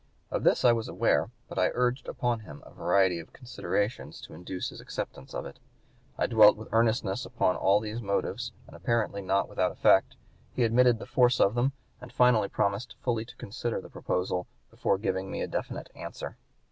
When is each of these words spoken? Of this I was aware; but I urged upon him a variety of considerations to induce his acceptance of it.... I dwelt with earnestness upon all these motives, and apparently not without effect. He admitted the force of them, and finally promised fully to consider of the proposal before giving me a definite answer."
Of 0.31 0.41
this 0.43 0.65
I 0.65 0.71
was 0.71 0.87
aware; 0.87 1.29
but 1.47 1.59
I 1.59 1.69
urged 1.75 2.07
upon 2.07 2.39
him 2.39 2.63
a 2.65 2.73
variety 2.73 3.19
of 3.19 3.33
considerations 3.33 4.19
to 4.21 4.33
induce 4.33 4.69
his 4.69 4.81
acceptance 4.81 5.31
of 5.35 5.45
it.... 5.45 5.59
I 6.17 6.25
dwelt 6.25 6.57
with 6.57 6.69
earnestness 6.73 7.23
upon 7.23 7.55
all 7.55 7.79
these 7.79 8.01
motives, 8.01 8.51
and 8.65 8.75
apparently 8.75 9.21
not 9.21 9.47
without 9.47 9.71
effect. 9.71 10.15
He 10.53 10.63
admitted 10.63 10.97
the 10.97 11.05
force 11.05 11.39
of 11.39 11.53
them, 11.53 11.73
and 12.01 12.11
finally 12.11 12.49
promised 12.49 12.95
fully 13.03 13.25
to 13.25 13.35
consider 13.35 13.77
of 13.77 13.83
the 13.83 13.89
proposal 13.89 14.47
before 14.71 14.97
giving 14.97 15.29
me 15.29 15.43
a 15.43 15.47
definite 15.47 15.91
answer." 15.95 16.35